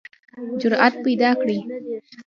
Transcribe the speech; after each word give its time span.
جرئت 0.59 0.93
پیداکړئ 1.05 1.59